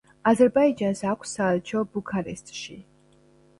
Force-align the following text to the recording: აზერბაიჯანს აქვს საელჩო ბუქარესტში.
აზერბაიჯანს 0.29 1.01
აქვს 1.11 1.35
საელჩო 1.37 1.85
ბუქარესტში. 1.93 2.83